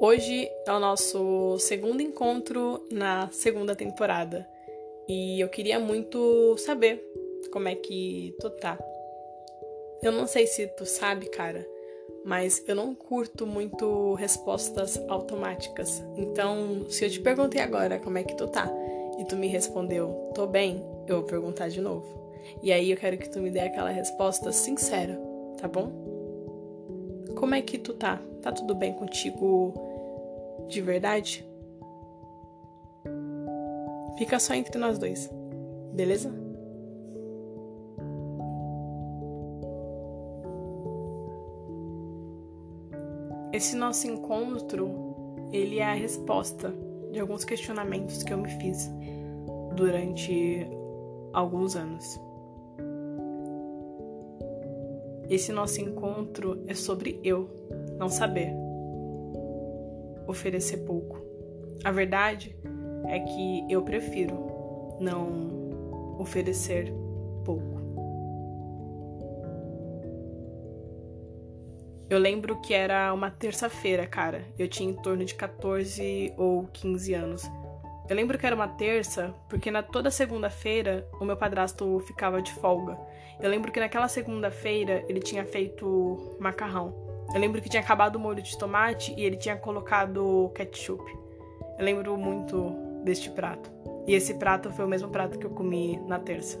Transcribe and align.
Hoje 0.00 0.48
é 0.64 0.72
o 0.72 0.78
nosso 0.78 1.58
segundo 1.58 2.00
encontro 2.00 2.86
na 2.88 3.28
segunda 3.32 3.74
temporada 3.74 4.48
e 5.08 5.40
eu 5.40 5.48
queria 5.48 5.80
muito 5.80 6.56
saber 6.56 7.02
como 7.50 7.66
é 7.66 7.74
que 7.74 8.32
tu 8.38 8.48
tá. 8.48 8.78
Eu 10.00 10.12
não 10.12 10.28
sei 10.28 10.46
se 10.46 10.68
tu 10.68 10.86
sabe, 10.86 11.28
cara, 11.28 11.66
mas 12.24 12.62
eu 12.68 12.76
não 12.76 12.94
curto 12.94 13.44
muito 13.44 14.14
respostas 14.14 14.96
automáticas. 15.08 16.00
Então, 16.16 16.88
se 16.88 17.04
eu 17.04 17.10
te 17.10 17.18
perguntei 17.18 17.60
agora 17.60 17.98
como 17.98 18.18
é 18.18 18.22
que 18.22 18.36
tu 18.36 18.46
tá 18.46 18.70
e 19.18 19.24
tu 19.24 19.34
me 19.34 19.48
respondeu, 19.48 20.30
tô 20.32 20.46
bem, 20.46 20.80
eu 21.08 21.16
vou 21.16 21.24
perguntar 21.24 21.70
de 21.70 21.80
novo. 21.80 22.06
E 22.62 22.70
aí 22.70 22.92
eu 22.92 22.96
quero 22.96 23.18
que 23.18 23.28
tu 23.28 23.40
me 23.40 23.50
dê 23.50 23.62
aquela 23.62 23.90
resposta 23.90 24.52
sincera, 24.52 25.20
tá 25.60 25.66
bom? 25.66 25.90
Como 27.34 27.56
é 27.56 27.62
que 27.62 27.78
tu 27.78 27.94
tá? 27.94 28.22
Tá 28.42 28.52
tudo 28.52 28.76
bem 28.76 28.92
contigo 28.92 29.87
de 30.68 30.80
verdade? 30.82 31.48
Fica 34.18 34.38
só 34.38 34.54
entre 34.54 34.78
nós 34.78 34.98
dois, 34.98 35.30
beleza? 35.92 36.30
Esse 43.52 43.74
nosso 43.76 44.06
encontro, 44.06 44.90
ele 45.52 45.78
é 45.78 45.84
a 45.84 45.94
resposta 45.94 46.72
de 47.10 47.18
alguns 47.18 47.44
questionamentos 47.44 48.22
que 48.22 48.32
eu 48.32 48.38
me 48.38 48.48
fiz 48.60 48.90
durante 49.74 50.66
alguns 51.32 51.74
anos. 51.74 52.20
Esse 55.30 55.52
nosso 55.52 55.80
encontro 55.80 56.62
é 56.66 56.74
sobre 56.74 57.20
eu 57.22 57.48
não 57.98 58.08
saber 58.08 58.67
oferecer 60.28 60.78
pouco. 60.78 61.20
A 61.82 61.90
verdade 61.90 62.56
é 63.08 63.18
que 63.18 63.66
eu 63.68 63.82
prefiro 63.82 64.96
não 65.00 66.16
oferecer 66.18 66.92
pouco. 67.44 67.78
Eu 72.10 72.18
lembro 72.18 72.60
que 72.60 72.72
era 72.72 73.12
uma 73.12 73.30
terça-feira, 73.30 74.06
cara. 74.06 74.44
Eu 74.58 74.66
tinha 74.66 74.90
em 74.90 74.94
torno 74.94 75.24
de 75.24 75.34
14 75.34 76.32
ou 76.36 76.66
15 76.72 77.14
anos. 77.14 77.50
Eu 78.08 78.16
lembro 78.16 78.38
que 78.38 78.46
era 78.46 78.56
uma 78.56 78.68
terça, 78.68 79.34
porque 79.50 79.70
na 79.70 79.82
toda 79.82 80.10
segunda-feira 80.10 81.06
o 81.20 81.24
meu 81.26 81.36
padrasto 81.36 82.00
ficava 82.06 82.40
de 82.40 82.52
folga. 82.54 82.98
Eu 83.38 83.50
lembro 83.50 83.70
que 83.70 83.78
naquela 83.78 84.08
segunda-feira 84.08 85.04
ele 85.08 85.20
tinha 85.20 85.44
feito 85.44 86.36
macarrão. 86.40 87.07
Eu 87.32 87.40
lembro 87.40 87.60
que 87.60 87.68
tinha 87.68 87.82
acabado 87.82 88.16
o 88.16 88.18
molho 88.18 88.42
de 88.42 88.56
tomate 88.56 89.14
e 89.16 89.24
ele 89.24 89.36
tinha 89.36 89.56
colocado 89.56 90.50
ketchup. 90.54 91.04
Eu 91.78 91.84
lembro 91.84 92.16
muito 92.16 92.74
deste 93.04 93.30
prato. 93.30 93.70
E 94.06 94.14
esse 94.14 94.34
prato 94.34 94.70
foi 94.72 94.84
o 94.84 94.88
mesmo 94.88 95.10
prato 95.10 95.38
que 95.38 95.44
eu 95.44 95.50
comi 95.50 95.98
na 96.06 96.18
terça. 96.18 96.58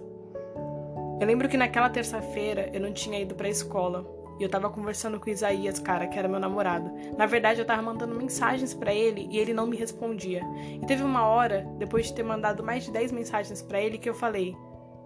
Eu 1.20 1.26
lembro 1.26 1.48
que 1.48 1.56
naquela 1.56 1.88
terça-feira 1.88 2.70
eu 2.72 2.80
não 2.80 2.92
tinha 2.92 3.18
ido 3.18 3.34
pra 3.34 3.48
escola. 3.48 4.06
E 4.38 4.42
eu 4.42 4.48
tava 4.48 4.70
conversando 4.70 5.18
com 5.18 5.26
o 5.26 5.32
Isaías, 5.32 5.80
cara, 5.80 6.06
que 6.06 6.16
era 6.16 6.28
meu 6.28 6.38
namorado. 6.38 6.92
Na 7.16 7.26
verdade, 7.26 7.60
eu 7.60 7.66
tava 7.66 7.82
mandando 7.82 8.14
mensagens 8.14 8.72
para 8.72 8.94
ele 8.94 9.26
e 9.30 9.38
ele 9.38 9.52
não 9.52 9.66
me 9.66 9.76
respondia. 9.76 10.42
E 10.80 10.86
teve 10.86 11.02
uma 11.02 11.26
hora, 11.26 11.66
depois 11.76 12.06
de 12.06 12.14
ter 12.14 12.22
mandado 12.22 12.62
mais 12.62 12.84
de 12.84 12.92
10 12.92 13.10
mensagens 13.10 13.62
para 13.62 13.80
ele, 13.80 13.98
que 13.98 14.08
eu 14.08 14.14
falei: 14.14 14.54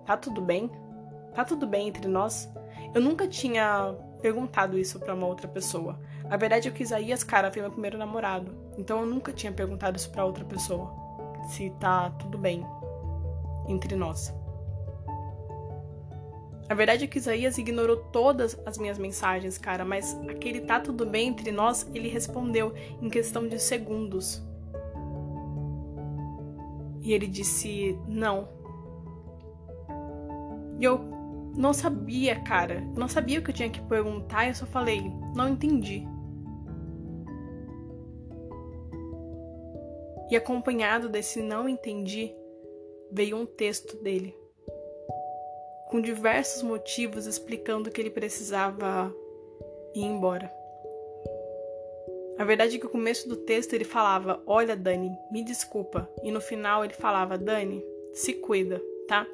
Tá 0.04 0.18
tudo 0.18 0.42
bem? 0.42 0.70
Tá 1.34 1.44
tudo 1.44 1.66
bem 1.66 1.88
entre 1.88 2.08
nós? 2.08 2.52
Eu 2.94 3.00
nunca 3.00 3.26
tinha 3.26 3.96
perguntado 4.22 4.78
isso 4.78 5.00
para 5.00 5.14
uma 5.14 5.26
outra 5.26 5.48
pessoa. 5.48 5.98
A 6.30 6.36
verdade 6.36 6.68
é 6.68 6.70
que 6.70 6.82
Isaías, 6.82 7.24
cara, 7.24 7.52
foi 7.52 7.60
meu 7.60 7.70
primeiro 7.70 7.98
namorado. 7.98 8.54
Então 8.78 9.00
eu 9.00 9.06
nunca 9.06 9.32
tinha 9.32 9.52
perguntado 9.52 9.96
isso 9.96 10.10
para 10.10 10.24
outra 10.24 10.44
pessoa. 10.44 10.94
Se 11.48 11.70
tá 11.80 12.08
tudo 12.10 12.38
bem 12.38 12.64
entre 13.68 13.96
nós. 13.96 14.32
A 16.68 16.74
verdade 16.74 17.04
é 17.04 17.06
que 17.06 17.18
Isaías 17.18 17.58
ignorou 17.58 17.96
todas 17.96 18.58
as 18.64 18.78
minhas 18.78 18.98
mensagens, 18.98 19.58
cara, 19.58 19.84
mas 19.84 20.18
aquele 20.28 20.60
tá 20.60 20.80
tudo 20.80 21.04
bem 21.04 21.28
entre 21.28 21.52
nós, 21.52 21.86
ele 21.92 22.08
respondeu 22.08 22.72
em 23.00 23.10
questão 23.10 23.46
de 23.46 23.58
segundos. 23.58 24.42
E 27.02 27.12
ele 27.12 27.26
disse 27.26 27.98
não. 28.08 28.48
E 30.78 30.84
eu 30.84 31.11
não 31.56 31.72
sabia, 31.72 32.40
cara. 32.40 32.80
Não 32.96 33.08
sabia 33.08 33.38
o 33.38 33.42
que 33.42 33.50
eu 33.50 33.54
tinha 33.54 33.70
que 33.70 33.80
perguntar, 33.82 34.48
eu 34.48 34.54
só 34.54 34.66
falei, 34.66 35.02
não 35.34 35.48
entendi. 35.48 36.06
E 40.30 40.36
acompanhado 40.36 41.08
desse 41.08 41.42
não 41.42 41.68
entendi, 41.68 42.34
veio 43.10 43.36
um 43.36 43.44
texto 43.44 43.98
dele, 43.98 44.34
com 45.90 46.00
diversos 46.00 46.62
motivos 46.62 47.26
explicando 47.26 47.90
que 47.90 48.00
ele 48.00 48.08
precisava 48.08 49.14
ir 49.94 50.04
embora. 50.04 50.50
A 52.38 52.44
verdade 52.44 52.76
é 52.76 52.78
que 52.78 52.86
o 52.86 52.90
começo 52.90 53.28
do 53.28 53.36
texto 53.36 53.74
ele 53.74 53.84
falava: 53.84 54.42
Olha, 54.46 54.74
Dani, 54.74 55.16
me 55.30 55.44
desculpa. 55.44 56.08
E 56.22 56.30
no 56.30 56.40
final 56.40 56.82
ele 56.82 56.94
falava: 56.94 57.36
Dani, 57.36 57.84
se 58.14 58.32
cuida, 58.32 58.82
tá? 59.06 59.26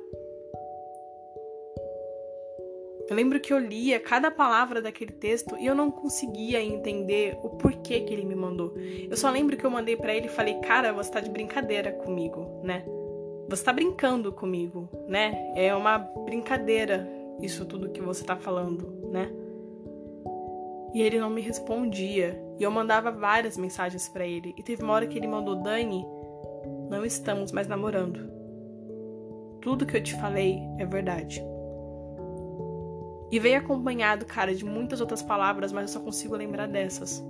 Eu 3.08 3.16
lembro 3.16 3.40
que 3.40 3.50
eu 3.54 3.58
lia 3.58 3.98
cada 3.98 4.30
palavra 4.30 4.82
daquele 4.82 5.12
texto 5.12 5.56
e 5.58 5.64
eu 5.64 5.74
não 5.74 5.90
conseguia 5.90 6.62
entender 6.62 7.38
o 7.42 7.48
porquê 7.48 8.00
que 8.00 8.12
ele 8.12 8.24
me 8.24 8.34
mandou. 8.34 8.74
Eu 8.76 9.16
só 9.16 9.30
lembro 9.30 9.56
que 9.56 9.64
eu 9.64 9.70
mandei 9.70 9.96
para 9.96 10.14
ele 10.14 10.26
e 10.26 10.30
falei: 10.30 10.54
"Cara, 10.60 10.92
você 10.92 11.10
tá 11.10 11.18
de 11.18 11.30
brincadeira 11.30 11.90
comigo, 11.90 12.60
né? 12.62 12.84
Você 13.48 13.64
tá 13.64 13.72
brincando 13.72 14.30
comigo, 14.30 14.90
né? 15.08 15.52
É 15.56 15.74
uma 15.74 15.96
brincadeira 15.98 17.08
isso 17.40 17.64
tudo 17.64 17.88
que 17.88 18.02
você 18.02 18.22
tá 18.22 18.36
falando, 18.36 19.08
né?" 19.10 19.32
E 20.92 21.00
ele 21.00 21.18
não 21.18 21.30
me 21.30 21.40
respondia. 21.40 22.38
E 22.58 22.62
eu 22.62 22.70
mandava 22.70 23.10
várias 23.10 23.56
mensagens 23.56 24.06
para 24.06 24.26
ele. 24.26 24.54
E 24.58 24.62
teve 24.62 24.82
uma 24.82 24.92
hora 24.92 25.06
que 25.06 25.16
ele 25.16 25.26
mandou: 25.26 25.56
"Dani, 25.56 26.04
não 26.90 27.06
estamos 27.06 27.52
mais 27.52 27.66
namorando. 27.66 28.30
Tudo 29.62 29.86
que 29.86 29.96
eu 29.96 30.02
te 30.02 30.14
falei 30.14 30.60
é 30.78 30.84
verdade." 30.84 31.42
E 33.30 33.38
veio 33.38 33.58
acompanhado, 33.58 34.24
cara, 34.24 34.54
de 34.54 34.64
muitas 34.64 35.00
outras 35.00 35.22
palavras, 35.22 35.72
mas 35.72 35.82
eu 35.82 35.88
só 35.88 36.00
consigo 36.00 36.34
lembrar 36.34 36.66
dessas. 36.66 37.22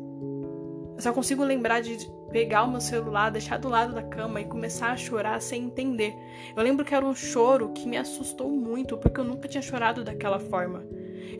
Eu 0.97 1.03
só 1.03 1.13
consigo 1.13 1.45
lembrar 1.45 1.81
de 1.81 1.97
pegar 2.31 2.65
o 2.65 2.71
meu 2.71 2.81
celular, 2.81 3.31
deixar 3.31 3.59
do 3.59 3.69
lado 3.69 3.95
da 3.95 4.03
cama 4.03 4.41
e 4.41 4.45
começar 4.45 4.91
a 4.91 4.97
chorar 4.97 5.41
sem 5.41 5.65
entender. 5.65 6.15
Eu 6.57 6.63
lembro 6.63 6.85
que 6.85 6.95
era 6.95 7.05
um 7.05 7.15
choro 7.15 7.71
que 7.73 7.89
me 7.89 7.97
assustou 7.97 8.51
muito, 8.51 8.97
porque 8.97 9.21
eu 9.21 9.25
nunca 9.25 9.49
tinha 9.49 9.63
chorado 9.63 10.05
daquela 10.05 10.39
forma. 10.39 10.85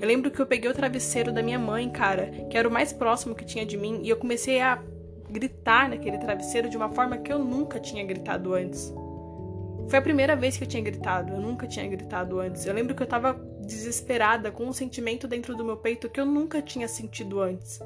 Eu 0.01 0.07
lembro 0.07 0.31
que 0.31 0.41
eu 0.41 0.47
peguei 0.47 0.71
o 0.71 0.75
travesseiro 0.75 1.33
da 1.33 1.43
minha 1.43 1.59
mãe, 1.59 1.91
cara, 1.91 2.31
que 2.49 2.57
era 2.57 2.69
o 2.69 2.73
mais 2.73 2.93
próximo 2.93 3.35
que 3.35 3.45
tinha 3.45 3.67
de 3.67 3.77
mim, 3.77 4.01
e 4.05 4.09
eu 4.09 4.17
comecei 4.17 4.61
a 4.61 4.81
gritar 5.29 5.89
naquele 5.89 6.19
travesseiro 6.19 6.69
de 6.69 6.77
uma 6.77 6.89
forma 6.91 7.19
que 7.19 7.33
eu 7.33 7.39
nunca 7.39 7.81
tinha 7.81 8.05
gritado 8.05 8.55
antes. 8.55 8.95
Foi 9.89 9.99
a 9.99 10.03
primeira 10.03 10.37
vez 10.37 10.57
que 10.57 10.65
eu 10.65 10.69
tinha 10.69 10.83
gritado, 10.83 11.33
eu 11.33 11.41
nunca 11.41 11.67
tinha 11.67 11.87
gritado 11.89 12.39
antes. 12.39 12.65
Eu 12.65 12.75
lembro 12.75 12.95
que 12.95 13.03
eu 13.03 13.07
tava 13.07 13.35
desesperada, 13.69 14.51
com 14.51 14.67
um 14.67 14.73
sentimento 14.73 15.29
dentro 15.29 15.55
do 15.55 15.65
meu 15.65 15.77
peito 15.77 16.09
que 16.09 16.19
eu 16.19 16.27
nunca 16.27 16.63
tinha 16.63 16.89
sentido 16.89 17.41
antes. 17.41 17.79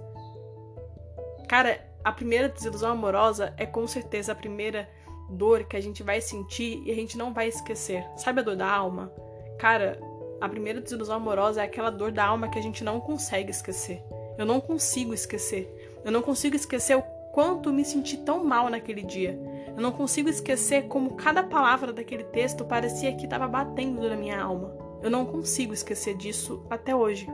Cara, 1.48 1.84
a 2.04 2.12
primeira 2.12 2.48
desilusão 2.48 2.92
amorosa 2.92 3.52
é 3.58 3.66
com 3.66 3.86
certeza 3.86 4.32
a 4.32 4.34
primeira 4.34 4.88
dor 5.28 5.64
que 5.64 5.76
a 5.76 5.80
gente 5.80 6.02
vai 6.02 6.20
sentir 6.20 6.82
e 6.86 6.90
a 6.90 6.94
gente 6.94 7.18
não 7.18 7.34
vai 7.34 7.48
esquecer. 7.48 8.04
Sabe 8.16 8.40
a 8.40 8.44
dor 8.44 8.56
da 8.56 8.70
alma? 8.70 9.12
Cara, 9.58 9.98
a 10.40 10.48
primeira 10.48 10.80
desilusão 10.80 11.16
amorosa 11.16 11.60
é 11.60 11.64
aquela 11.64 11.90
dor 11.90 12.12
da 12.12 12.24
alma 12.24 12.48
que 12.48 12.58
a 12.58 12.62
gente 12.62 12.82
não 12.84 13.00
consegue 13.00 13.50
esquecer. 13.50 14.02
Eu 14.38 14.46
não 14.46 14.60
consigo 14.60 15.12
esquecer. 15.12 16.00
Eu 16.04 16.12
não 16.12 16.22
consigo 16.22 16.56
esquecer 16.56 16.96
o 16.96 17.02
quanto 17.32 17.72
me 17.72 17.84
senti 17.84 18.16
tão 18.16 18.44
mal 18.44 18.70
naquele 18.70 19.02
dia. 19.02 19.38
Eu 19.76 19.82
não 19.82 19.92
consigo 19.92 20.28
esquecer 20.28 20.88
como 20.88 21.14
cada 21.14 21.42
palavra 21.42 21.92
daquele 21.92 22.24
texto 22.24 22.64
parecia 22.64 23.14
que 23.14 23.24
estava 23.24 23.48
batendo 23.48 24.08
na 24.08 24.16
minha 24.16 24.40
alma. 24.40 24.91
Eu 25.02 25.10
não 25.10 25.26
consigo 25.26 25.74
esquecer 25.74 26.16
disso 26.16 26.64
até 26.70 26.94
hoje, 26.94 27.26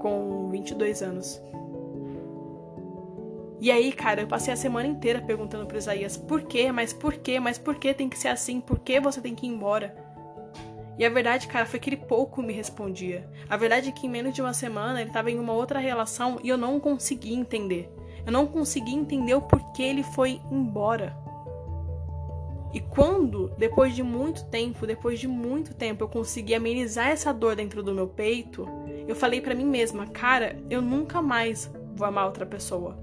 com 0.00 0.48
22 0.50 1.02
anos. 1.02 1.40
E 3.60 3.70
aí, 3.70 3.92
cara, 3.92 4.22
eu 4.22 4.26
passei 4.26 4.52
a 4.52 4.56
semana 4.56 4.88
inteira 4.88 5.22
perguntando 5.22 5.66
para 5.66 5.78
Isaías 5.78 6.16
por 6.16 6.42
quê, 6.42 6.72
mas 6.72 6.92
por 6.92 7.14
quê, 7.14 7.38
mas 7.38 7.58
por 7.58 7.76
que 7.76 7.94
tem 7.94 8.08
que 8.08 8.18
ser 8.18 8.28
assim, 8.28 8.60
por 8.60 8.80
que 8.80 8.98
você 8.98 9.20
tem 9.20 9.36
que 9.36 9.46
ir 9.46 9.50
embora? 9.50 9.94
E 10.98 11.04
a 11.04 11.08
verdade, 11.08 11.46
cara, 11.46 11.64
foi 11.64 11.78
que 11.78 11.88
ele 11.88 11.96
pouco 11.96 12.42
me 12.42 12.52
respondia. 12.52 13.30
A 13.48 13.56
verdade 13.56 13.88
é 13.88 13.92
que 13.92 14.06
em 14.06 14.10
menos 14.10 14.34
de 14.34 14.42
uma 14.42 14.52
semana 14.52 15.00
ele 15.00 15.10
estava 15.10 15.30
em 15.30 15.38
uma 15.38 15.52
outra 15.52 15.78
relação 15.78 16.40
e 16.42 16.48
eu 16.48 16.58
não 16.58 16.80
conseguia 16.80 17.36
entender. 17.36 17.88
Eu 18.26 18.32
não 18.32 18.46
conseguia 18.46 18.94
entender 18.94 19.34
o 19.34 19.42
porquê 19.42 19.84
ele 19.84 20.02
foi 20.02 20.40
embora. 20.50 21.16
E 22.72 22.80
quando, 22.80 23.52
depois 23.58 23.94
de 23.94 24.02
muito 24.02 24.44
tempo, 24.46 24.86
depois 24.86 25.20
de 25.20 25.28
muito 25.28 25.74
tempo, 25.74 26.04
eu 26.04 26.08
consegui 26.08 26.54
amenizar 26.54 27.08
essa 27.08 27.32
dor 27.32 27.54
dentro 27.54 27.82
do 27.82 27.94
meu 27.94 28.08
peito, 28.08 28.66
eu 29.06 29.14
falei 29.14 29.40
para 29.40 29.54
mim 29.54 29.66
mesma, 29.66 30.06
cara, 30.06 30.58
eu 30.70 30.80
nunca 30.80 31.20
mais 31.20 31.70
vou 31.94 32.06
amar 32.06 32.26
outra 32.26 32.46
pessoa. 32.46 32.98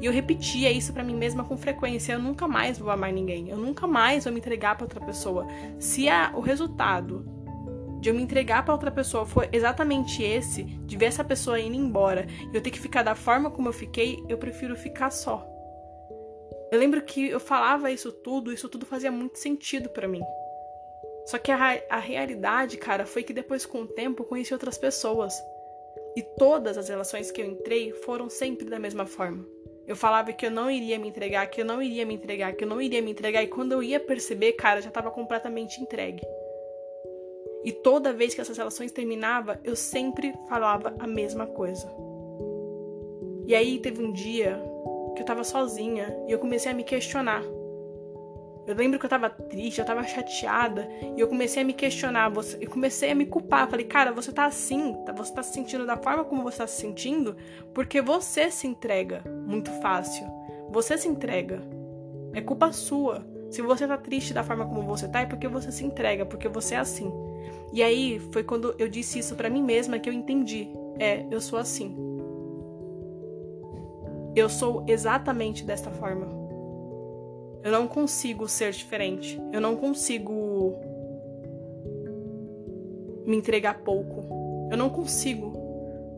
E 0.00 0.06
eu 0.06 0.12
repetia 0.12 0.70
isso 0.70 0.92
para 0.92 1.04
mim 1.04 1.14
mesma 1.14 1.44
com 1.44 1.56
frequência. 1.56 2.14
Eu 2.14 2.18
nunca 2.18 2.48
mais 2.48 2.78
vou 2.78 2.90
amar 2.90 3.12
ninguém. 3.12 3.50
Eu 3.50 3.58
nunca 3.58 3.86
mais 3.86 4.24
vou 4.24 4.32
me 4.32 4.38
entregar 4.38 4.74
para 4.74 4.84
outra 4.84 5.00
pessoa. 5.00 5.46
Se 5.78 6.08
a, 6.08 6.32
o 6.34 6.40
resultado 6.40 7.26
de 8.00 8.08
eu 8.08 8.14
me 8.14 8.22
entregar 8.22 8.64
para 8.64 8.72
outra 8.72 8.90
pessoa 8.90 9.26
for 9.26 9.46
exatamente 9.52 10.22
esse, 10.22 10.64
de 10.64 10.96
ver 10.96 11.06
essa 11.06 11.22
pessoa 11.22 11.60
indo 11.60 11.76
embora 11.76 12.26
e 12.50 12.56
eu 12.56 12.62
ter 12.62 12.70
que 12.70 12.80
ficar 12.80 13.02
da 13.02 13.14
forma 13.14 13.50
como 13.50 13.68
eu 13.68 13.72
fiquei, 13.74 14.24
eu 14.26 14.38
prefiro 14.38 14.74
ficar 14.74 15.10
só. 15.10 15.46
Eu 16.70 16.78
lembro 16.78 17.02
que 17.02 17.28
eu 17.28 17.40
falava 17.40 17.90
isso 17.90 18.12
tudo, 18.12 18.52
isso 18.52 18.68
tudo 18.68 18.86
fazia 18.86 19.10
muito 19.10 19.38
sentido 19.38 19.88
para 19.88 20.06
mim. 20.06 20.22
Só 21.26 21.38
que 21.38 21.50
a, 21.50 21.82
a 21.88 21.98
realidade, 21.98 22.76
cara, 22.76 23.04
foi 23.04 23.22
que 23.22 23.32
depois 23.32 23.66
com 23.66 23.82
o 23.82 23.86
tempo 23.86 24.22
eu 24.22 24.26
conheci 24.26 24.52
outras 24.52 24.78
pessoas. 24.78 25.34
E 26.16 26.22
todas 26.22 26.76
as 26.76 26.88
relações 26.88 27.30
que 27.30 27.40
eu 27.40 27.46
entrei 27.46 27.92
foram 27.92 28.28
sempre 28.28 28.64
da 28.68 28.78
mesma 28.78 29.06
forma. 29.06 29.46
Eu 29.86 29.96
falava 29.96 30.32
que 30.32 30.46
eu 30.46 30.50
não 30.50 30.70
iria 30.70 30.98
me 30.98 31.08
entregar, 31.08 31.46
que 31.48 31.60
eu 31.60 31.64
não 31.64 31.82
iria 31.82 32.06
me 32.06 32.14
entregar, 32.14 32.52
que 32.54 32.64
eu 32.64 32.68
não 32.68 32.80
iria 32.80 33.02
me 33.02 33.10
entregar, 33.10 33.42
e 33.42 33.48
quando 33.48 33.72
eu 33.72 33.82
ia 33.82 33.98
perceber, 33.98 34.52
cara, 34.52 34.80
já 34.80 34.88
estava 34.88 35.10
completamente 35.10 35.80
entregue. 35.80 36.22
E 37.64 37.72
toda 37.72 38.12
vez 38.12 38.34
que 38.34 38.40
essas 38.40 38.56
relações 38.56 38.92
terminavam, 38.92 39.58
eu 39.64 39.74
sempre 39.74 40.32
falava 40.48 40.94
a 40.98 41.06
mesma 41.06 41.46
coisa. 41.46 41.92
E 43.46 43.54
aí 43.54 43.78
teve 43.80 44.02
um 44.02 44.12
dia 44.12 44.62
que 45.20 45.22
eu 45.22 45.26
tava 45.26 45.44
sozinha 45.44 46.16
e 46.26 46.32
eu 46.32 46.38
comecei 46.38 46.72
a 46.72 46.74
me 46.74 46.82
questionar. 46.82 47.42
Eu 48.66 48.74
lembro 48.74 48.98
que 48.98 49.04
eu 49.04 49.10
tava 49.10 49.28
triste, 49.28 49.78
eu 49.78 49.84
tava 49.84 50.02
chateada, 50.04 50.88
e 51.16 51.20
eu 51.20 51.28
comecei 51.28 51.62
a 51.62 51.64
me 51.64 51.72
questionar, 51.74 52.32
eu 52.60 52.70
comecei 52.70 53.10
a 53.10 53.14
me 53.14 53.26
culpar. 53.26 53.68
Falei, 53.68 53.84
cara, 53.84 54.12
você 54.12 54.32
tá 54.32 54.46
assim, 54.46 54.94
tá, 55.04 55.12
você 55.12 55.34
tá 55.34 55.42
se 55.42 55.52
sentindo 55.52 55.84
da 55.84 55.96
forma 55.96 56.24
como 56.24 56.42
você 56.42 56.58
tá 56.58 56.66
se 56.66 56.80
sentindo, 56.80 57.36
porque 57.74 58.00
você 58.00 58.50
se 58.50 58.66
entrega 58.66 59.22
muito 59.46 59.70
fácil. 59.82 60.26
Você 60.70 60.96
se 60.96 61.08
entrega. 61.08 61.60
É 62.32 62.40
culpa 62.40 62.72
sua. 62.72 63.26
Se 63.50 63.60
você 63.60 63.86
tá 63.86 63.98
triste 63.98 64.32
da 64.32 64.44
forma 64.44 64.64
como 64.64 64.82
você 64.82 65.08
tá, 65.08 65.20
é 65.20 65.26
porque 65.26 65.48
você 65.48 65.72
se 65.72 65.84
entrega, 65.84 66.24
porque 66.24 66.48
você 66.48 66.76
é 66.76 66.78
assim. 66.78 67.12
E 67.72 67.82
aí 67.82 68.20
foi 68.32 68.44
quando 68.44 68.74
eu 68.78 68.88
disse 68.88 69.18
isso 69.18 69.34
para 69.34 69.50
mim 69.50 69.62
mesma 69.62 69.98
que 69.98 70.08
eu 70.08 70.14
entendi. 70.14 70.68
É, 70.98 71.26
eu 71.30 71.40
sou 71.40 71.58
assim. 71.58 72.09
Eu 74.34 74.48
sou 74.48 74.84
exatamente 74.86 75.64
desta 75.64 75.90
forma. 75.90 76.28
Eu 77.62 77.72
não 77.72 77.86
consigo 77.86 78.48
ser 78.48 78.72
diferente. 78.72 79.40
Eu 79.52 79.60
não 79.60 79.76
consigo 79.76 80.78
me 83.26 83.36
entregar 83.36 83.80
pouco. 83.80 84.68
Eu 84.70 84.76
não 84.76 84.88
consigo 84.88 85.52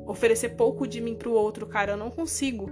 oferecer 0.07 0.51
pouco 0.51 0.87
de 0.87 1.01
mim 1.01 1.15
pro 1.15 1.33
outro, 1.33 1.67
cara. 1.67 1.93
Eu 1.93 1.97
não 1.97 2.11
consigo. 2.11 2.71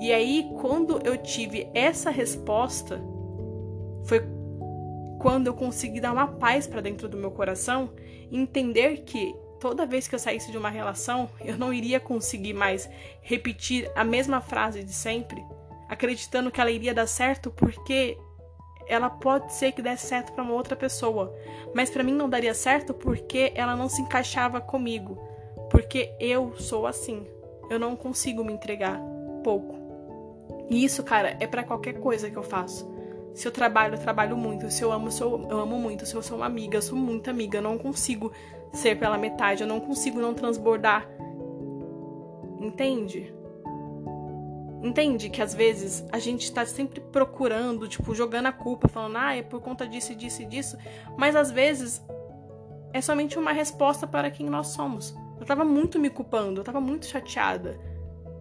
E 0.00 0.12
aí, 0.12 0.50
quando 0.60 1.00
eu 1.04 1.16
tive 1.16 1.68
essa 1.72 2.10
resposta, 2.10 3.00
foi 4.04 4.20
quando 5.20 5.46
eu 5.46 5.54
consegui 5.54 6.00
dar 6.00 6.12
uma 6.12 6.26
paz 6.26 6.66
para 6.66 6.80
dentro 6.80 7.08
do 7.08 7.16
meu 7.16 7.30
coração 7.30 7.90
entender 8.30 9.02
que 9.04 9.34
toda 9.64 9.86
vez 9.86 10.06
que 10.06 10.14
eu 10.14 10.18
saísse 10.18 10.52
de 10.52 10.58
uma 10.58 10.68
relação, 10.68 11.30
eu 11.42 11.56
não 11.56 11.72
iria 11.72 11.98
conseguir 11.98 12.52
mais 12.52 12.86
repetir 13.22 13.90
a 13.96 14.04
mesma 14.04 14.38
frase 14.38 14.84
de 14.84 14.92
sempre, 14.92 15.42
acreditando 15.88 16.50
que 16.50 16.60
ela 16.60 16.70
iria 16.70 16.92
dar 16.92 17.06
certo 17.06 17.50
porque 17.50 18.18
ela 18.86 19.08
pode 19.08 19.54
ser 19.54 19.72
que 19.72 19.80
desse 19.80 20.06
certo 20.06 20.34
para 20.34 20.44
uma 20.44 20.52
outra 20.52 20.76
pessoa, 20.76 21.34
mas 21.74 21.88
para 21.88 22.02
mim 22.02 22.12
não 22.12 22.28
daria 22.28 22.52
certo 22.52 22.92
porque 22.92 23.52
ela 23.54 23.74
não 23.74 23.88
se 23.88 24.02
encaixava 24.02 24.60
comigo, 24.60 25.16
porque 25.70 26.14
eu 26.20 26.54
sou 26.58 26.86
assim. 26.86 27.26
Eu 27.70 27.78
não 27.78 27.96
consigo 27.96 28.44
me 28.44 28.52
entregar 28.52 29.00
pouco. 29.42 29.78
E 30.68 30.84
isso, 30.84 31.02
cara, 31.02 31.38
é 31.40 31.46
para 31.46 31.64
qualquer 31.64 31.94
coisa 31.94 32.30
que 32.30 32.36
eu 32.36 32.42
faço. 32.42 32.86
Se 33.34 33.48
eu 33.48 33.52
trabalho, 33.52 33.94
eu 33.94 33.98
trabalho 33.98 34.36
muito. 34.36 34.70
Se 34.70 34.82
eu 34.82 34.92
amo, 34.92 35.08
eu, 35.20 35.58
amo 35.58 35.76
muito. 35.76 36.06
Se 36.06 36.14
eu 36.14 36.22
sou 36.22 36.36
uma 36.36 36.46
amiga, 36.46 36.78
eu 36.78 36.82
sou 36.82 36.96
muito 36.96 37.28
amiga. 37.28 37.58
Eu 37.58 37.62
não 37.62 37.76
consigo 37.76 38.32
ser 38.72 38.98
pela 38.98 39.18
metade. 39.18 39.62
Eu 39.62 39.68
não 39.68 39.80
consigo 39.80 40.20
não 40.20 40.32
transbordar. 40.32 41.08
Entende? 42.60 43.34
Entende 44.82 45.30
que 45.30 45.42
às 45.42 45.54
vezes 45.54 46.04
a 46.12 46.18
gente 46.18 46.52
tá 46.52 46.64
sempre 46.64 47.00
procurando, 47.00 47.88
tipo, 47.88 48.14
jogando 48.14 48.46
a 48.46 48.52
culpa, 48.52 48.86
falando, 48.86 49.16
ah, 49.16 49.34
é 49.34 49.42
por 49.42 49.60
conta 49.60 49.88
disso, 49.88 50.14
disso 50.14 50.42
e 50.42 50.44
disso. 50.44 50.76
Mas 51.16 51.34
às 51.34 51.50
vezes 51.50 52.02
é 52.92 53.00
somente 53.00 53.38
uma 53.38 53.50
resposta 53.50 54.06
para 54.06 54.30
quem 54.30 54.48
nós 54.48 54.68
somos. 54.68 55.14
Eu 55.40 55.44
tava 55.44 55.64
muito 55.64 55.98
me 55.98 56.08
culpando, 56.08 56.60
eu 56.60 56.64
tava 56.64 56.80
muito 56.80 57.06
chateada. 57.06 57.80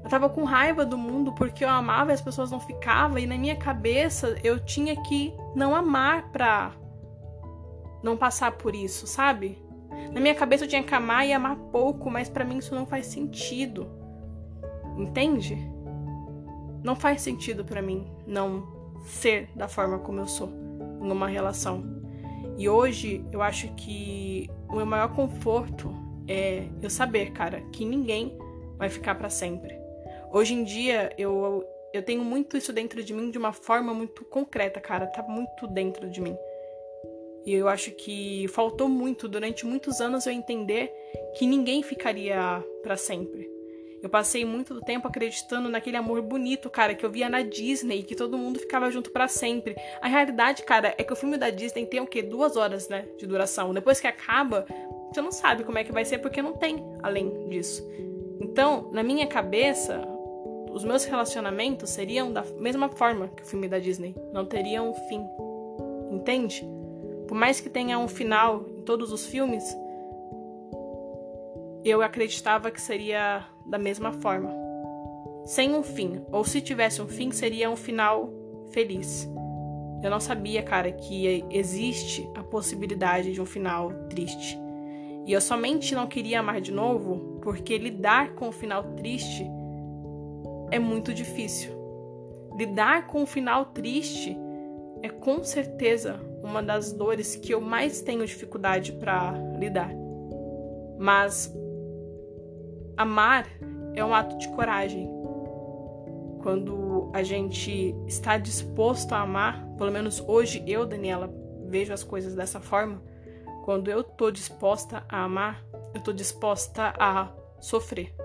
Eu 0.04 0.10
tava 0.10 0.30
com 0.30 0.44
raiva 0.44 0.86
do 0.86 0.98
mundo 0.98 1.32
porque 1.34 1.64
eu 1.64 1.70
amava 1.70 2.12
e 2.12 2.14
as 2.14 2.22
pessoas 2.22 2.52
não 2.52 2.60
ficavam, 2.60 3.18
e 3.18 3.26
na 3.26 3.38
minha 3.38 3.56
cabeça 3.56 4.36
eu 4.44 4.60
tinha 4.60 5.02
que 5.02 5.34
não 5.56 5.74
amar 5.74 6.30
pra 6.32 6.74
não 8.04 8.18
passar 8.18 8.52
por 8.52 8.76
isso, 8.76 9.08
sabe? 9.08 9.58
Na 10.12 10.20
minha 10.20 10.36
cabeça 10.36 10.66
eu 10.66 10.68
tinha 10.68 10.84
que 10.84 10.94
amar 10.94 11.26
e 11.26 11.32
amar 11.32 11.56
pouco, 11.56 12.12
mas 12.12 12.28
para 12.28 12.44
mim 12.44 12.58
isso 12.58 12.76
não 12.76 12.86
faz 12.86 13.06
sentido. 13.06 13.88
Entende? 14.98 15.58
Não 16.84 16.96
faz 16.96 17.22
sentido 17.22 17.64
para 17.64 17.82
mim 17.82 18.06
não 18.28 18.68
ser 19.06 19.50
da 19.56 19.68
forma 19.68 20.00
como 20.00 20.20
eu 20.20 20.28
sou 20.28 20.50
em 21.02 21.12
uma 21.12 21.28
relação. 21.28 21.84
E 22.58 22.68
hoje 22.68 23.26
eu 23.32 23.42
acho 23.42 23.70
que 23.76 24.50
o 24.70 24.76
meu 24.76 24.86
maior 24.86 25.14
conforto 25.16 25.94
é 26.28 26.68
eu 26.82 26.90
saber, 26.90 27.32
cara, 27.32 27.62
que 27.72 27.86
ninguém 27.86 28.38
vai 28.78 28.90
ficar 28.90 29.16
para 29.16 29.30
sempre. 29.30 29.83
Hoje 30.34 30.56
em 30.56 30.64
dia, 30.64 31.12
eu, 31.16 31.64
eu 31.94 32.02
tenho 32.02 32.24
muito 32.24 32.58
isso 32.58 32.74
dentro 32.74 33.04
de 33.04 33.14
mim 33.14 33.30
de 33.30 33.38
uma 33.38 33.54
forma 33.54 33.94
muito 33.94 34.26
concreta, 34.26 34.82
cara. 34.82 35.06
Tá 35.06 35.22
muito 35.22 35.68
dentro 35.68 36.10
de 36.10 36.20
mim. 36.20 36.36
E 37.46 37.54
eu 37.54 37.68
acho 37.68 37.92
que 37.92 38.48
faltou 38.48 38.90
muito, 38.90 39.28
durante 39.28 39.64
muitos 39.64 40.02
anos, 40.02 40.26
eu 40.26 40.34
entender 40.34 40.92
que 41.38 41.46
ninguém 41.46 41.84
ficaria 41.84 42.66
para 42.82 42.98
sempre. 42.98 43.48
Eu 44.02 44.10
passei 44.10 44.44
muito 44.44 44.82
tempo 44.82 45.08
acreditando 45.08 45.70
naquele 45.70 45.98
amor 45.98 46.20
bonito, 46.24 46.68
cara, 46.68 46.96
que 46.96 47.06
eu 47.06 47.12
via 47.12 47.30
na 47.30 47.44
Disney, 47.44 48.02
que 48.02 48.16
todo 48.16 48.36
mundo 48.36 48.60
ficava 48.60 48.90
junto 48.90 49.12
para 49.12 49.28
sempre. 49.28 49.76
A 50.02 50.08
realidade, 50.08 50.64
cara, 50.64 50.96
é 50.98 51.04
que 51.04 51.14
o 51.14 51.16
filme 51.16 51.38
da 51.38 51.52
Disney 51.52 51.86
tem 51.86 52.02
o 52.02 52.08
quê? 52.08 52.24
Duas 52.24 52.58
horas, 52.58 52.90
né, 52.90 53.08
de 53.18 53.28
duração. 53.28 53.72
Depois 53.72 54.02
que 54.02 54.08
acaba, 54.08 54.66
você 55.14 55.22
não 55.22 55.32
sabe 55.32 55.64
como 55.64 55.78
é 55.78 55.84
que 55.84 55.92
vai 55.92 56.04
ser, 56.04 56.18
porque 56.18 56.42
não 56.42 56.54
tem 56.54 56.84
além 57.04 57.48
disso. 57.50 57.88
Então, 58.42 58.90
na 58.92 59.04
minha 59.04 59.28
cabeça, 59.28 60.02
os 60.74 60.84
meus 60.84 61.06
relacionamentos 61.06 61.92
seriam 61.92 62.34
da 62.34 62.44
mesma 62.58 62.90
forma 62.90 63.28
que 63.28 63.44
o 63.44 63.46
filme 63.46 63.68
da 63.68 63.78
Disney, 63.78 64.16
não 64.34 64.44
teriam 64.44 64.90
um 64.90 64.94
fim. 65.08 65.24
Entende? 66.12 66.68
Por 67.28 67.36
mais 67.36 67.60
que 67.60 67.70
tenha 67.70 68.00
um 68.00 68.08
final 68.08 68.66
em 68.68 68.82
todos 68.82 69.12
os 69.12 69.26
filmes, 69.26 69.64
eu 71.86 72.02
acreditava 72.02 72.72
que 72.72 72.82
seria 72.82 73.46
da 73.68 73.78
mesma 73.78 74.14
forma. 74.14 74.52
Sem 75.46 75.76
um 75.76 75.84
fim, 75.84 76.22
ou 76.32 76.44
se 76.44 76.60
tivesse 76.60 77.02
um 77.02 77.08
fim, 77.08 77.30
seria 77.32 77.70
um 77.70 77.76
final 77.76 78.30
feliz. 78.72 79.30
Eu 80.02 80.10
não 80.10 80.20
sabia, 80.20 80.64
cara, 80.64 80.92
que 80.92 81.46
existe 81.52 82.28
a 82.34 82.44
possibilidade 82.44 83.32
de 83.32 83.40
um 83.40 83.46
final 83.46 83.94
triste. 84.10 84.58
E 85.26 85.32
eu 85.32 85.40
somente 85.40 85.94
não 85.94 86.08
queria 86.08 86.40
amar 86.40 86.60
de 86.60 86.72
novo 86.72 87.40
porque 87.42 87.78
lidar 87.78 88.34
com 88.34 88.50
o 88.50 88.52
final 88.52 88.84
triste 88.96 89.50
é 90.74 90.80
muito 90.80 91.14
difícil. 91.14 91.72
Lidar 92.58 93.06
com 93.06 93.22
um 93.22 93.26
final 93.28 93.66
triste 93.66 94.36
é 95.04 95.10
com 95.10 95.44
certeza 95.44 96.20
uma 96.44 96.64
das 96.64 96.92
dores 96.92 97.36
que 97.36 97.54
eu 97.54 97.62
mais 97.62 98.02
tenho 98.02 98.26
dificuldade 98.26 98.92
para 98.94 99.34
lidar. 99.60 99.92
Mas 100.98 101.54
amar 102.98 103.48
é 103.94 104.04
um 104.04 104.16
ato 104.16 104.36
de 104.40 104.48
coragem. 104.50 105.08
Quando 106.42 107.12
a 107.14 107.22
gente 107.22 107.96
está 108.08 108.40
disposto 108.40 109.14
a 109.14 109.22
amar, 109.22 109.64
pelo 109.78 109.92
menos 109.92 110.20
hoje 110.28 110.64
eu, 110.66 110.88
Daniela, 110.88 111.32
vejo 111.68 111.94
as 111.94 112.04
coisas 112.04 112.34
dessa 112.34 112.60
forma. 112.60 113.00
Quando 113.64 113.92
eu 113.92 114.04
tô 114.04 114.32
disposta 114.32 115.06
a 115.08 115.24
amar, 115.24 115.64
eu 115.94 116.02
tô 116.02 116.12
disposta 116.12 116.94
a 116.98 117.32
sofrer. 117.62 118.23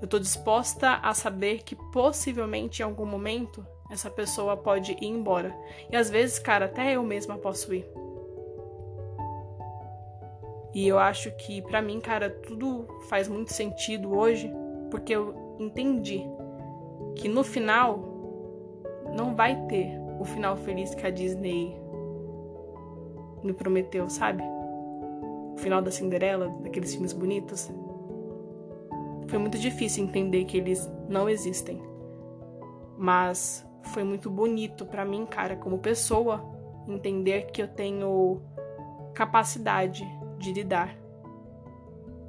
Eu 0.00 0.06
tô 0.06 0.18
disposta 0.18 1.00
a 1.02 1.14
saber 1.14 1.62
que 1.62 1.74
possivelmente 1.74 2.82
em 2.82 2.84
algum 2.84 3.06
momento 3.06 3.64
essa 3.90 4.10
pessoa 4.10 4.56
pode 4.56 4.92
ir 4.92 5.06
embora. 5.06 5.54
E 5.90 5.96
às 5.96 6.10
vezes, 6.10 6.38
cara, 6.38 6.66
até 6.66 6.96
eu 6.96 7.02
mesma 7.02 7.38
posso 7.38 7.72
ir. 7.72 7.86
E 10.74 10.86
eu 10.86 10.98
acho 10.98 11.30
que 11.38 11.62
para 11.62 11.80
mim, 11.80 12.00
cara, 12.00 12.28
tudo 12.28 12.86
faz 13.08 13.28
muito 13.28 13.52
sentido 13.52 14.14
hoje, 14.14 14.52
porque 14.90 15.14
eu 15.14 15.56
entendi 15.58 16.22
que 17.14 17.28
no 17.28 17.42
final 17.42 17.98
não 19.16 19.34
vai 19.34 19.56
ter 19.68 19.98
o 20.20 20.24
final 20.24 20.56
feliz 20.56 20.94
que 20.94 21.06
a 21.06 21.10
Disney 21.10 21.80
me 23.42 23.52
prometeu, 23.54 24.10
sabe? 24.10 24.42
O 24.42 25.56
final 25.56 25.80
da 25.80 25.90
Cinderela, 25.90 26.48
daqueles 26.60 26.92
filmes 26.92 27.12
bonitos. 27.12 27.70
Foi 29.28 29.38
muito 29.38 29.58
difícil 29.58 30.04
entender 30.04 30.44
que 30.44 30.56
eles 30.56 30.90
não 31.08 31.28
existem. 31.28 31.82
Mas 32.96 33.66
foi 33.82 34.04
muito 34.04 34.30
bonito 34.30 34.86
para 34.86 35.04
mim, 35.04 35.26
cara, 35.26 35.56
como 35.56 35.78
pessoa, 35.78 36.44
entender 36.86 37.50
que 37.50 37.62
eu 37.62 37.68
tenho 37.68 38.40
capacidade 39.14 40.04
de 40.38 40.52
lidar 40.52 40.96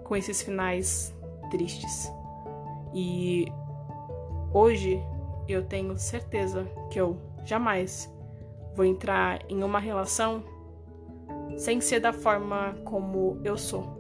com 0.04 0.16
esses 0.16 0.42
finais 0.42 1.16
tristes. 1.50 2.12
E 2.94 3.46
hoje 4.54 5.02
eu 5.48 5.66
tenho 5.66 5.98
certeza 5.98 6.66
que 6.90 7.00
eu 7.00 7.18
jamais 7.44 8.12
vou 8.76 8.86
entrar 8.86 9.40
em 9.50 9.64
uma 9.64 9.80
relação 9.80 10.44
sem 11.58 11.82
ser 11.82 12.00
da 12.00 12.14
forma 12.14 12.78
como 12.84 13.40
eu 13.44 13.58
sou. 13.58 13.97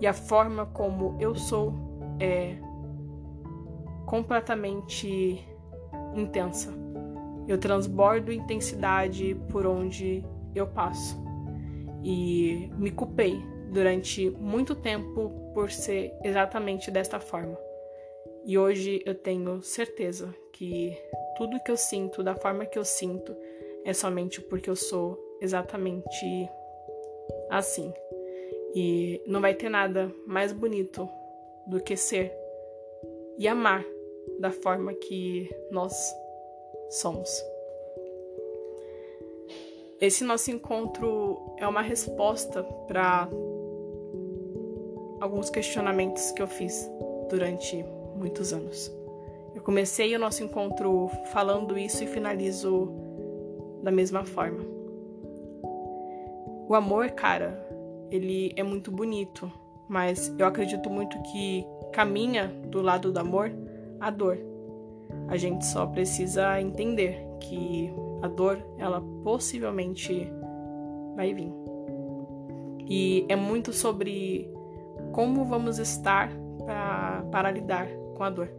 E 0.00 0.06
a 0.06 0.12
forma 0.12 0.66
como 0.66 1.16
eu 1.20 1.34
sou 1.34 1.72
é 2.20 2.56
completamente 4.06 5.44
intensa. 6.14 6.72
Eu 7.46 7.58
transbordo 7.58 8.32
intensidade 8.32 9.34
por 9.50 9.66
onde 9.66 10.24
eu 10.54 10.66
passo. 10.66 11.22
E 12.02 12.70
me 12.76 12.90
culpei 12.90 13.42
durante 13.70 14.30
muito 14.30 14.74
tempo 14.74 15.30
por 15.54 15.70
ser 15.70 16.12
exatamente 16.22 16.90
desta 16.90 17.18
forma. 17.18 17.58
E 18.44 18.58
hoje 18.58 19.02
eu 19.06 19.14
tenho 19.14 19.62
certeza 19.62 20.34
que 20.52 20.96
tudo 21.36 21.62
que 21.64 21.70
eu 21.70 21.76
sinto, 21.76 22.22
da 22.22 22.34
forma 22.34 22.66
que 22.66 22.78
eu 22.78 22.84
sinto, 22.84 23.34
é 23.84 23.92
somente 23.92 24.40
porque 24.40 24.68
eu 24.68 24.76
sou 24.76 25.18
exatamente 25.40 26.48
assim. 27.50 27.92
E 28.74 29.22
não 29.26 29.40
vai 29.40 29.54
ter 29.54 29.68
nada 29.68 30.12
mais 30.26 30.52
bonito 30.52 31.08
do 31.66 31.80
que 31.80 31.96
ser 31.96 32.32
e 33.38 33.46
amar 33.46 33.84
da 34.38 34.50
forma 34.50 34.92
que 34.92 35.48
nós 35.70 36.14
somos. 36.90 37.30
Esse 40.00 40.24
nosso 40.24 40.50
encontro 40.50 41.54
é 41.58 41.66
uma 41.66 41.80
resposta 41.80 42.62
para 42.86 43.28
alguns 45.20 45.48
questionamentos 45.48 46.30
que 46.32 46.42
eu 46.42 46.46
fiz 46.46 46.90
durante 47.30 47.82
muitos 48.16 48.52
anos. 48.52 48.92
Eu 49.54 49.62
comecei 49.62 50.14
o 50.14 50.18
nosso 50.18 50.42
encontro 50.42 51.08
falando 51.32 51.78
isso 51.78 52.02
e 52.02 52.06
finalizo 52.06 52.92
da 53.82 53.90
mesma 53.90 54.24
forma. 54.24 54.64
O 56.68 56.74
amor, 56.74 57.10
cara, 57.10 57.63
ele 58.16 58.52
é 58.56 58.62
muito 58.62 58.90
bonito, 58.90 59.50
mas 59.88 60.34
eu 60.38 60.46
acredito 60.46 60.88
muito 60.90 61.20
que 61.22 61.64
caminha 61.92 62.48
do 62.68 62.80
lado 62.80 63.12
do 63.12 63.18
amor 63.18 63.52
a 64.00 64.10
dor. 64.10 64.38
A 65.28 65.36
gente 65.36 65.64
só 65.64 65.86
precisa 65.86 66.60
entender 66.60 67.24
que 67.40 67.92
a 68.22 68.28
dor, 68.28 68.58
ela 68.78 69.02
possivelmente 69.22 70.28
vai 71.14 71.32
vir. 71.34 71.52
E 72.88 73.24
é 73.28 73.36
muito 73.36 73.72
sobre 73.72 74.50
como 75.12 75.44
vamos 75.44 75.78
estar 75.78 76.30
pra, 76.64 77.24
para 77.30 77.50
lidar 77.50 77.88
com 78.14 78.24
a 78.24 78.30
dor. 78.30 78.50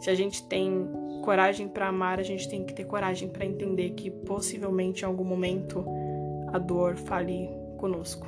Se 0.00 0.10
a 0.10 0.14
gente 0.14 0.42
tem 0.46 0.88
coragem 1.22 1.68
para 1.68 1.88
amar, 1.88 2.18
a 2.18 2.22
gente 2.22 2.48
tem 2.48 2.64
que 2.64 2.72
ter 2.72 2.84
coragem 2.84 3.28
para 3.28 3.44
entender 3.44 3.90
que 3.90 4.10
possivelmente 4.10 5.02
em 5.02 5.06
algum 5.06 5.24
momento 5.24 5.84
a 6.52 6.58
dor 6.58 6.96
fale 6.96 7.50
conosco. 7.76 8.26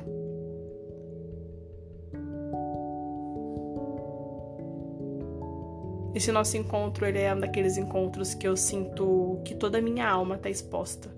Esse 6.13 6.31
nosso 6.31 6.57
encontro, 6.57 7.05
ele 7.05 7.19
é 7.19 7.33
um 7.33 7.39
daqueles 7.39 7.77
encontros 7.77 8.33
que 8.33 8.47
eu 8.47 8.57
sinto 8.57 9.39
que 9.45 9.55
toda 9.55 9.77
a 9.77 9.81
minha 9.81 10.09
alma 10.09 10.35
está 10.35 10.49
exposta. 10.49 11.09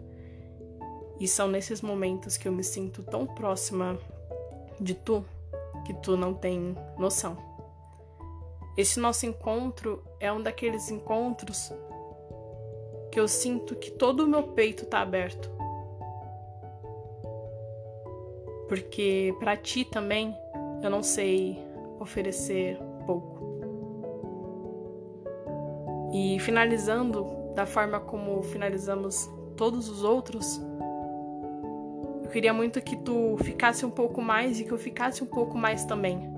E 1.20 1.28
são 1.28 1.48
nesses 1.48 1.82
momentos 1.82 2.38
que 2.38 2.48
eu 2.48 2.52
me 2.52 2.64
sinto 2.64 3.02
tão 3.02 3.26
próxima 3.26 3.98
de 4.80 4.94
tu 4.94 5.26
que 5.86 5.94
tu 5.96 6.16
não 6.16 6.34
tem 6.34 6.76
noção. 6.98 7.38
Esse 8.78 9.00
nosso 9.00 9.26
encontro 9.26 10.04
é 10.20 10.32
um 10.32 10.42
daqueles 10.42 10.90
encontros 10.90 11.72
que 13.12 13.20
eu 13.20 13.28
sinto 13.28 13.76
que 13.76 13.92
todo 13.92 14.22
o 14.22 14.28
meu 14.28 14.44
peito 14.44 14.84
está 14.84 15.02
aberto. 15.02 15.50
Porque 18.68 19.36
para 19.40 19.56
ti 19.56 19.86
também 19.86 20.36
eu 20.82 20.90
não 20.90 21.04
sei 21.04 21.60
oferecer 22.00 22.80
pouco. 23.06 23.53
E 26.14 26.40
finalizando 26.40 27.26
da 27.56 27.66
forma 27.66 28.00
como 28.00 28.42
finalizamos 28.44 29.30
todos 29.58 29.90
os 29.90 30.04
outros, 30.04 30.62
eu 32.24 32.30
queria 32.30 32.54
muito 32.54 32.82
que 32.82 32.96
tu 32.98 33.36
ficasse 33.44 33.86
um 33.86 33.90
pouco 33.90 34.22
mais 34.22 34.60
e 34.60 34.64
que 34.64 34.72
eu 34.72 34.78
ficasse 34.78 35.24
um 35.24 35.28
pouco 35.28 35.58
mais 35.58 35.86
também. 35.86 36.32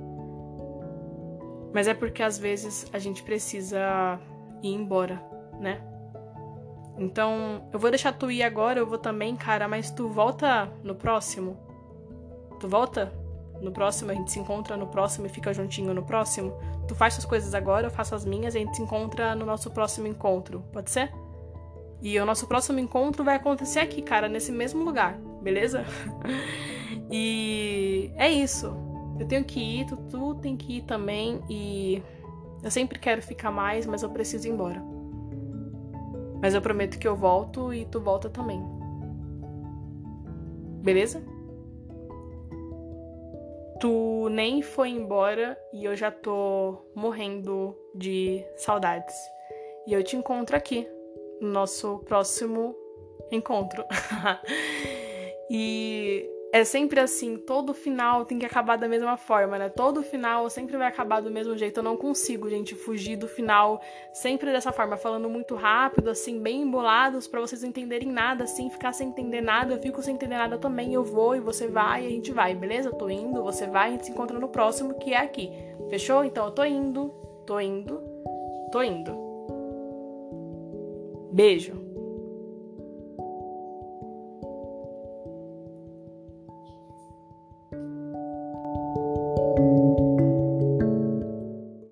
Mas 1.74 1.88
é 1.88 1.94
porque 1.94 2.24
às 2.24 2.38
vezes 2.38 2.88
a 2.94 3.00
gente 3.00 3.22
precisa 3.22 4.20
ir 4.64 4.74
embora, 4.74 5.22
né? 5.60 5.82
Então, 6.98 7.68
eu 7.74 7.80
vou 7.80 7.90
deixar 7.90 8.14
tu 8.14 8.32
ir 8.32 8.42
agora, 8.42 8.80
eu 8.80 8.88
vou 8.88 8.98
também, 8.98 9.36
cara, 9.36 9.68
mas 9.68 9.92
tu 9.92 10.08
volta 10.08 10.72
no 10.82 10.96
próximo? 10.96 11.58
Tu 12.62 12.70
volta? 12.70 13.12
no 13.62 13.72
próximo, 13.72 14.12
a 14.12 14.14
gente 14.14 14.32
se 14.32 14.40
encontra 14.40 14.76
no 14.78 14.88
próximo 14.88 15.26
e 15.26 15.30
fica 15.30 15.54
juntinho 15.54 15.94
no 15.94 16.04
próximo. 16.04 16.54
Tu 16.88 16.96
faz 16.96 17.16
suas 17.16 17.26
coisas 17.26 17.54
agora, 17.54 17.88
eu 17.88 17.92
faço 17.92 18.14
as 18.14 18.26
minhas 18.26 18.54
e 18.54 18.58
a 18.58 18.62
gente 18.62 18.76
se 18.76 18.82
encontra 18.82 19.36
no 19.36 19.46
nosso 19.46 19.72
próximo 19.72 20.08
encontro. 20.08 20.62
Pode 20.72 20.92
ser? 20.92 21.12
E 22.02 22.20
o 22.20 22.26
nosso 22.26 22.48
próximo 22.48 22.80
encontro 22.80 23.24
vai 23.24 23.36
acontecer 23.36 23.80
aqui, 23.80 24.02
cara, 24.02 24.28
nesse 24.28 24.52
mesmo 24.52 24.84
lugar, 24.84 25.18
beleza? 25.42 25.84
e 27.10 28.12
é 28.16 28.30
isso. 28.30 28.76
Eu 29.20 29.28
tenho 29.28 29.44
que 29.44 29.60
ir, 29.60 29.86
tu, 29.86 29.98
tu 30.10 30.36
tem 30.36 30.56
que 30.56 30.78
ir 30.78 30.82
também 30.84 31.42
e 31.50 32.04
eu 32.62 32.70
sempre 32.70 33.00
quero 33.00 33.22
ficar 33.22 33.52
mais, 33.52 33.86
mas 33.86 34.04
eu 34.04 34.10
preciso 34.10 34.48
ir 34.48 34.52
embora. 34.52 34.84
Mas 36.42 36.54
eu 36.54 36.62
prometo 36.62 37.00
que 37.00 37.08
eu 37.08 37.16
volto 37.16 37.74
e 37.74 37.86
tu 37.86 38.00
volta 38.00 38.30
também. 38.30 38.64
Beleza? 40.84 41.24
Tu 43.80 44.30
nem 44.30 44.62
foi 44.62 44.90
embora 44.90 45.58
e 45.74 45.86
eu 45.86 45.96
já 45.96 46.12
tô 46.12 46.78
morrendo 46.96 47.78
de 47.94 48.46
saudades. 48.56 49.16
E 49.88 49.94
eu 49.94 50.04
te 50.04 50.16
encontro 50.16 50.56
aqui 50.56 50.88
no 51.42 51.50
nosso 51.50 52.00
próximo 52.00 52.76
encontro. 53.32 53.84
e 55.50 56.30
é 56.52 56.64
sempre 56.64 57.00
assim, 57.00 57.38
todo 57.38 57.74
final 57.74 58.26
tem 58.26 58.40
que 58.40 58.46
acabar 58.46 58.78
da 58.78 58.88
mesma 58.88 59.18
forma, 59.18 59.58
né? 59.58 59.70
Todo 59.70 60.02
final 60.02 60.50
sempre 60.50 60.78
vai 60.78 60.88
acabar 60.88 61.22
do 61.22 61.30
mesmo 61.30 61.58
jeito. 61.58 61.80
Eu 61.80 61.84
não 61.84 61.98
consigo, 61.98 62.50
gente, 62.50 62.74
fugir 62.76 63.18
do 63.18 63.28
final 63.28 63.82
sempre 64.14 64.52
dessa 64.52 64.72
forma, 64.72 64.96
falando 64.96 65.30
muito 65.30 65.56
rápido, 65.56 66.10
assim, 66.10 66.40
bem 66.40 66.62
embolados, 66.62 67.28
para 67.28 67.42
vocês 67.42 67.64
entenderem 67.64 68.10
nada, 68.10 68.46
assim, 68.46 68.70
ficar 68.70 68.94
sem 68.94 69.10
entender 69.10 69.42
nada. 69.42 69.74
Eu 69.74 69.82
fico 69.82 70.02
sem 70.02 70.16
entender 70.16 70.38
nada 70.38 70.58
também. 70.58 70.94
Eu 70.94 71.04
vou 71.04 71.36
e 71.36 71.40
você 71.40 71.68
vai 71.68 72.04
e 72.04 72.08
a 72.08 72.10
gente 72.10 72.32
vai, 72.32 72.56
beleza? 72.56 72.90
Eu 72.90 72.94
tô 72.94 73.10
indo, 73.10 73.44
você 73.44 73.68
vai, 73.68 73.90
a 73.90 73.92
gente 73.92 74.06
se 74.06 74.12
encontra 74.12 74.40
no 74.40 74.48
próximo, 74.48 74.98
que 74.98 75.14
é 75.14 75.18
aqui. 75.18 75.52
Fechou? 75.90 76.24
Então 76.24 76.46
eu 76.46 76.52
tô 76.52 76.64
indo, 76.64 77.10
tô 77.46 77.60
indo, 77.60 78.02
tô 78.72 78.82
indo. 78.82 79.14
Beijo. 81.34 81.85